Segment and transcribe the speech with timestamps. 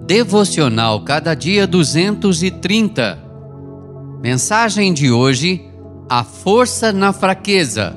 [0.00, 3.18] Devocional Cada Dia 230.
[4.22, 5.62] Mensagem de hoje:
[6.08, 7.94] A força na fraqueza.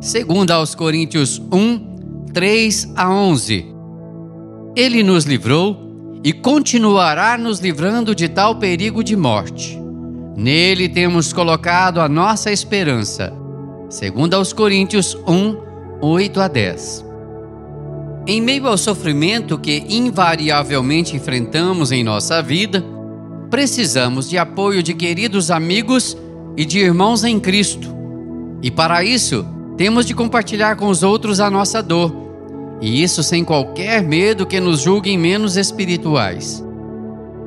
[0.00, 3.66] Segundo aos Coríntios 1, 3 a 11.
[4.76, 9.78] Ele nos livrou e continuará nos livrando de tal perigo de morte.
[10.36, 13.32] Nele temos colocado a nossa esperança.
[13.90, 15.56] Segundo aos Coríntios 1,
[16.00, 17.09] 8 a 10.
[18.26, 22.84] Em meio ao sofrimento que invariavelmente enfrentamos em nossa vida,
[23.50, 26.16] precisamos de apoio de queridos amigos
[26.56, 27.88] e de irmãos em Cristo.
[28.62, 29.44] E para isso,
[29.76, 32.14] temos de compartilhar com os outros a nossa dor,
[32.80, 36.62] e isso sem qualquer medo que nos julguem menos espirituais.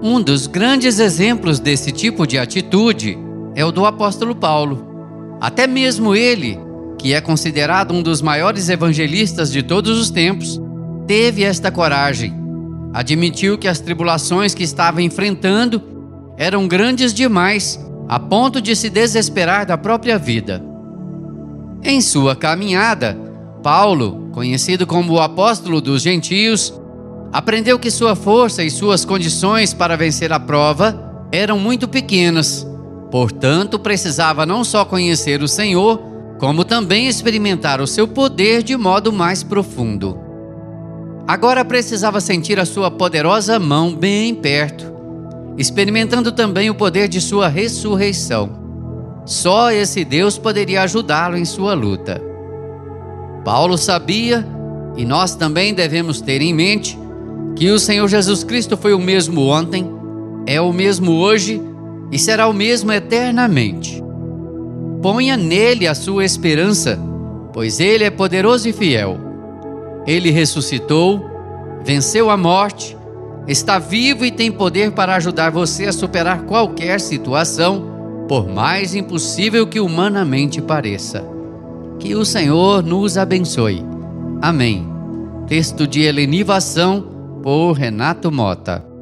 [0.01, 3.17] Um dos grandes exemplos desse tipo de atitude
[3.55, 5.37] é o do apóstolo Paulo.
[5.39, 6.59] Até mesmo ele,
[7.03, 10.57] que é considerado um dos maiores evangelistas de todos os tempos,
[11.05, 12.33] teve esta coragem.
[12.93, 15.83] Admitiu que as tribulações que estava enfrentando
[16.37, 20.63] eram grandes demais, a ponto de se desesperar da própria vida.
[21.83, 23.17] Em sua caminhada,
[23.61, 26.73] Paulo, conhecido como o apóstolo dos gentios,
[27.33, 32.65] aprendeu que sua força e suas condições para vencer a prova eram muito pequenas.
[33.11, 36.12] Portanto, precisava não só conhecer o Senhor,
[36.43, 40.19] como também experimentar o seu poder de modo mais profundo.
[41.25, 44.93] Agora precisava sentir a sua poderosa mão bem perto,
[45.57, 48.49] experimentando também o poder de sua ressurreição.
[49.25, 52.21] Só esse Deus poderia ajudá-lo em sua luta.
[53.45, 54.45] Paulo sabia,
[54.97, 56.99] e nós também devemos ter em mente,
[57.55, 59.89] que o Senhor Jesus Cristo foi o mesmo ontem,
[60.45, 61.61] é o mesmo hoje
[62.11, 64.03] e será o mesmo eternamente.
[65.03, 66.99] Ponha nele a sua esperança,
[67.53, 69.33] pois ele é poderoso e fiel
[70.05, 71.25] ele ressuscitou,
[71.83, 72.97] venceu a morte,
[73.47, 79.67] está vivo e tem poder para ajudar você a superar qualquer situação, por mais impossível
[79.67, 81.23] que humanamente pareça.
[81.99, 83.83] Que o Senhor nos abençoe.
[84.41, 84.87] Amém.
[85.47, 87.05] Texto de Helenivação
[87.41, 88.92] por Renato Mota.